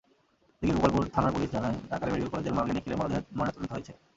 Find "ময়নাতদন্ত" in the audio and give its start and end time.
3.37-3.69